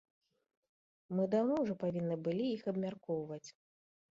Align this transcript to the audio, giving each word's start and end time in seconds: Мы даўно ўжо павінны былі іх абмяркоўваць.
Мы 1.19 1.27
даўно 1.35 1.53
ўжо 1.65 1.75
павінны 1.83 2.15
былі 2.29 2.45
іх 2.57 2.67
абмяркоўваць. 2.75 3.45